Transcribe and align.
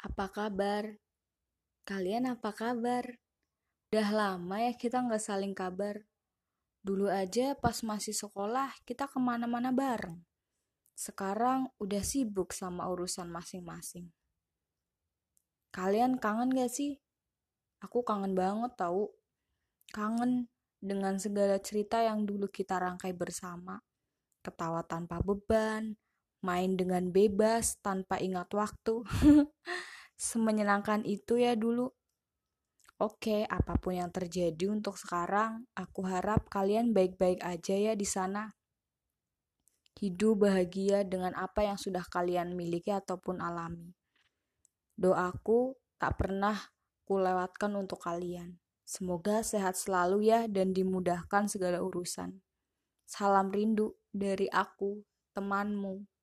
Apa 0.00 0.32
kabar? 0.32 0.96
Kalian 1.84 2.24
apa 2.32 2.56
kabar? 2.56 3.20
Udah 3.92 4.08
lama 4.08 4.56
ya 4.56 4.72
kita 4.72 5.04
nggak 5.04 5.20
saling 5.20 5.52
kabar. 5.52 6.00
Dulu 6.80 7.12
aja 7.12 7.52
pas 7.52 7.84
masih 7.84 8.16
sekolah 8.16 8.72
kita 8.88 9.04
ke 9.04 9.20
mana-mana 9.20 9.68
bareng. 9.68 10.16
Sekarang 10.96 11.68
udah 11.76 12.00
sibuk 12.00 12.56
sama 12.56 12.88
urusan 12.88 13.28
masing-masing. 13.28 14.08
Kalian 15.68 16.16
kangen 16.16 16.48
gak 16.56 16.72
sih? 16.72 16.96
Aku 17.84 18.00
kangen 18.00 18.32
banget 18.32 18.80
tau. 18.80 19.12
Kangen 19.92 20.48
dengan 20.80 21.20
segala 21.20 21.60
cerita 21.60 22.00
yang 22.00 22.24
dulu 22.24 22.48
kita 22.48 22.80
rangkai 22.80 23.12
bersama. 23.12 23.76
Ketawa 24.40 24.80
tanpa 24.80 25.20
beban, 25.20 25.92
main 26.40 26.76
dengan 26.76 27.12
bebas 27.12 27.80
tanpa 27.80 28.20
ingat 28.20 28.48
waktu. 28.52 29.04
Semenyenangkan 30.16 31.04
itu 31.08 31.40
ya 31.40 31.56
dulu. 31.56 31.92
Oke, 33.00 33.48
apa 33.48 33.80
pun 33.80 33.96
yang 33.96 34.12
terjadi 34.12 34.68
untuk 34.68 35.00
sekarang, 35.00 35.64
aku 35.72 36.04
harap 36.04 36.52
kalian 36.52 36.92
baik-baik 36.92 37.40
aja 37.40 37.72
ya 37.72 37.92
di 37.96 38.04
sana. 38.04 38.52
Hidup 39.96 40.44
bahagia 40.44 41.08
dengan 41.08 41.32
apa 41.32 41.64
yang 41.64 41.80
sudah 41.80 42.04
kalian 42.04 42.52
miliki 42.52 42.92
ataupun 42.92 43.40
alami. 43.40 43.96
Doaku 45.00 45.80
tak 45.96 46.20
pernah 46.20 46.60
kulewatkan 47.08 47.72
untuk 47.72 48.04
kalian. 48.04 48.60
Semoga 48.84 49.40
sehat 49.40 49.80
selalu 49.80 50.28
ya 50.28 50.44
dan 50.44 50.76
dimudahkan 50.76 51.48
segala 51.48 51.80
urusan. 51.80 52.44
Salam 53.08 53.48
rindu 53.48 53.96
dari 54.12 54.44
aku, 54.52 55.00
temanmu. 55.32 56.19